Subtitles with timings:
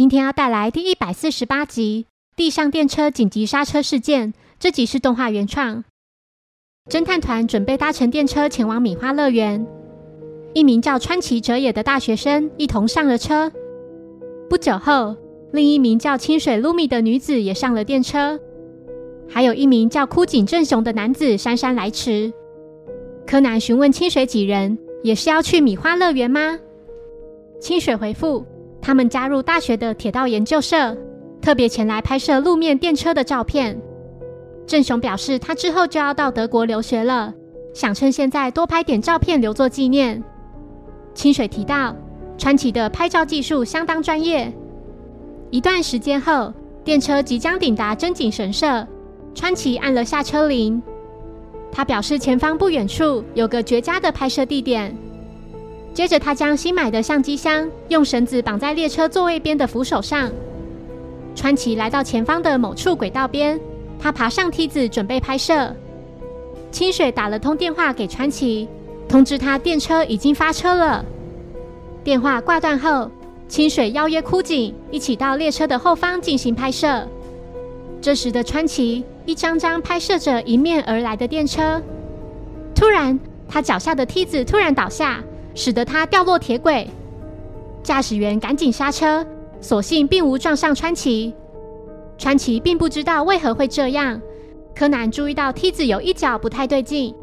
[0.00, 4.32] 今天要带来第一百四十八集《地上电车紧急刹车事件》。
[4.58, 5.84] 这集是动画原创。
[6.90, 9.66] 侦探团准备搭乘电车前往米花乐园。
[10.54, 13.52] 一名叫川崎哲也的大学生一同上了车。
[14.48, 15.14] 不久后，
[15.52, 18.40] 另一名叫清水露米的女子也上了电车。
[19.28, 22.32] 还有一名叫枯井正雄的男子姗姗来迟。
[23.26, 26.58] 柯南询问清水几人也是要去米花乐园吗？
[27.60, 28.46] 清水回复：
[28.90, 30.96] 他们加入大学的铁道研究社，
[31.40, 33.80] 特别前来拍摄路面电车的照片。
[34.66, 37.32] 正雄表示他之后就要到德国留学了，
[37.72, 40.20] 想趁现在多拍点照片留作纪念。
[41.14, 41.94] 清水提到
[42.36, 44.52] 川崎的拍照技术相当专业。
[45.50, 48.84] 一段时间后，电车即将抵达真井神社。
[49.36, 50.82] 川崎按了下车铃，
[51.70, 54.92] 他表示前方不远处有个绝佳的拍摄地点。
[55.92, 60.30] 接着，他将新买的相机箱用绳子绑在列车座位边的扶手上。
[61.34, 63.58] 川崎来到前方的某处轨道边，
[63.98, 65.74] 他爬上梯子准备拍摄。
[66.70, 68.68] 清水打了通电话给川崎，
[69.08, 71.04] 通知他电车已经发车了。
[72.04, 73.10] 电话挂断后，
[73.48, 77.06] 清水邀约枯井一起到列车的后方进行拍摄。
[78.00, 79.04] 这时的川崎。
[79.26, 81.80] 一张张拍摄着迎面而来的电车，
[82.74, 85.22] 突然，他脚下的梯子突然倒下，
[85.54, 86.88] 使得他掉落铁轨。
[87.82, 89.26] 驾驶员赶紧刹车，
[89.60, 91.34] 所幸并无撞上川崎。
[92.18, 94.20] 川崎并不知道为何会这样。
[94.74, 97.14] 柯南注意到梯子有一角不太对劲，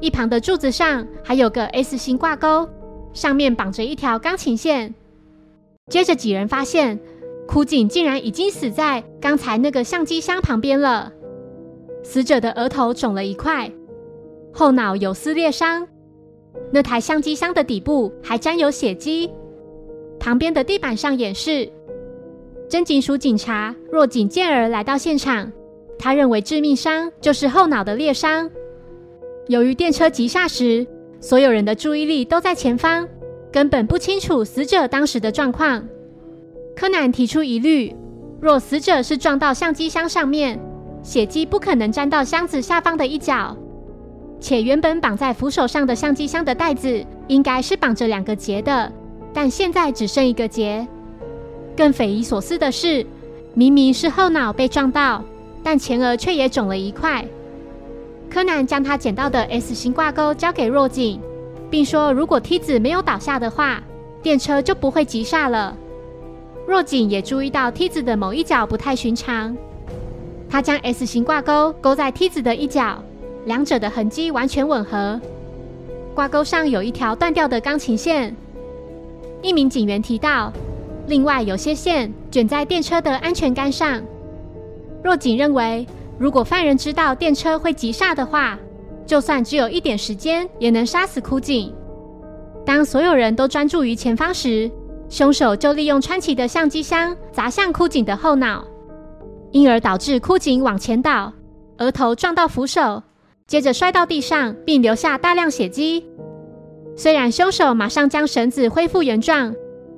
[0.00, 2.68] 一旁的柱子上还有个 S 型挂钩，
[3.12, 4.94] 上面绑着一条钢琴线。
[5.90, 6.98] 接着几人发现。
[7.46, 11.12] 枯井竟然已经死在刚才那个相机箱旁边了。
[12.02, 13.70] 死者的额头肿了一块，
[14.50, 15.86] 后脑有撕裂伤。
[16.72, 19.30] 那台相机箱的底部还沾有血迹。
[20.18, 21.70] 旁边的地板上演示。
[22.68, 25.52] 真警署警察若井健儿来到现场，
[25.98, 28.50] 他认为致命伤就是后脑的裂伤。
[29.48, 30.86] 由于电车急刹时，
[31.20, 33.06] 所有人的注意力都在前方，
[33.52, 35.86] 根本不清楚死者当时的状况。
[36.74, 37.94] 柯南提出疑虑：
[38.40, 40.58] 若死者是撞到相机箱上面，
[41.02, 43.54] 血迹不可能沾到箱子下方的一角，
[44.44, 48.92] 且原本绑在扶手上的相机箱的带子应该是绑着两个结的，
[49.32, 50.86] 但现在只剩一个结。
[51.74, 53.06] 更匪夷所思的是，
[53.54, 55.24] 明明是后脑被撞到，
[55.62, 57.24] 但前额却也肿了一块。
[58.28, 61.18] 柯南将他捡到的 S 型挂钩交给若井，
[61.70, 63.82] 并说：如果梯子没有倒下的话，
[64.22, 65.74] 电车就不会急刹了。
[66.68, 69.56] 若井也注意到梯子的某一角不太寻常，
[70.50, 73.02] 他将 S 型挂钩勾在梯子的一角，
[73.44, 75.20] 两者的痕迹完全吻合。
[76.14, 78.34] 挂钩上有一条断掉的钢琴线。
[79.42, 80.52] 一名警员提到，
[81.06, 84.02] 另外有些线卷在电车的安全杆上。
[85.02, 85.86] 若井认为，
[86.18, 88.58] 如果犯人知道电车会急刹的话，
[89.04, 91.74] 就算只有一点时间，也能杀死枯井。
[92.64, 94.70] 当所有人都专注于前方时，
[95.10, 98.64] 凶手就利用川崎的相机箱砸向枯井的后脑，
[99.50, 101.30] 因而导致枯井往前倒，
[101.76, 103.02] 额头撞到扶手，
[103.46, 106.04] 接着摔到地上，并留下大量血迹。
[106.96, 109.54] 虽然凶手马上将绳子恢复原状，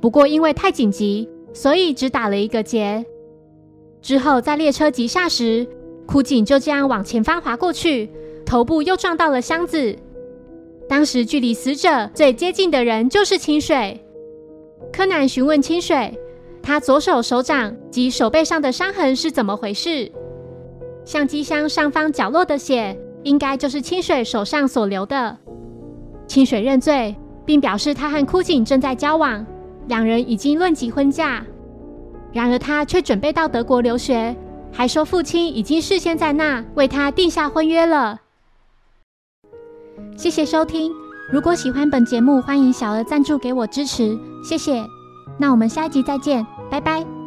[0.00, 3.04] 不过因为太紧急，所以只打了一个结。
[4.02, 5.66] 之后在列车急刹时，
[6.06, 8.10] 枯井就这样往前方滑过去，
[8.44, 9.96] 头部又撞到了箱子。
[10.88, 13.98] 当时距离死者最接近的人就是清水。
[14.92, 16.12] 柯南询问清水，
[16.62, 20.10] 他左手手掌及手背上的伤痕是怎么回事？
[21.04, 25.36] 相机箱上方角落的血，应该就是清水手上所留的。
[26.26, 27.14] 清水认罪，
[27.44, 29.44] 并表示他和枯井正在交往，
[29.88, 31.44] 两人已经论及婚嫁。
[32.32, 34.36] 然而他却准备到德国留学，
[34.72, 38.20] 还说父亲已经事先在那为他定下婚约了。
[40.16, 40.92] 谢谢收听。
[41.32, 44.84] 如果喜欢本节目，欢迎小额赞助给我支持，谢谢。
[45.38, 47.19] 那我们下一集再见，拜拜。